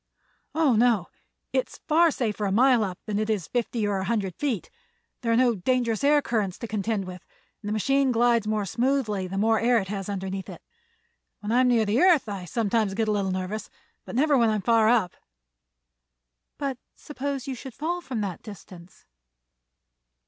"Oh, 0.55 0.75
no; 0.75 1.09
it 1.53 1.67
is 1.69 1.79
far 1.87 2.09
safer 2.09 2.45
a 2.45 2.51
mile 2.51 2.83
up 2.83 2.97
than 3.05 3.19
it 3.19 3.29
is 3.29 3.45
fifty 3.47 3.85
or 3.87 3.99
a 3.99 4.05
hundred 4.05 4.33
feet. 4.35 4.71
There 5.21 5.31
are 5.31 5.35
no 5.37 5.53
dangerous 5.53 6.03
air 6.03 6.23
currents 6.23 6.57
to 6.57 6.67
contend 6.67 7.05
with 7.05 7.23
and 7.61 7.69
the 7.69 7.71
machine 7.71 8.11
glides 8.11 8.47
more 8.47 8.65
smoothly 8.65 9.27
the 9.27 9.37
more 9.37 9.59
air 9.59 9.77
it 9.77 9.89
has 9.89 10.09
underneath 10.09 10.49
it. 10.49 10.63
When 11.41 11.51
I 11.51 11.59
am 11.61 11.67
near 11.67 11.85
the 11.85 11.99
earth 12.01 12.27
I 12.27 12.45
sometimes 12.45 12.95
get 12.95 13.09
a 13.09 13.11
little 13.11 13.29
nervous, 13.29 13.69
but 14.03 14.15
never 14.15 14.35
when 14.35 14.49
I'm 14.49 14.63
far 14.63 14.89
up." 14.89 15.15
"But 16.57 16.79
suppose 16.95 17.45
you 17.45 17.53
should 17.53 17.75
fall 17.75 18.01
from 18.01 18.21
that 18.21 18.41
distance?" 18.41 19.05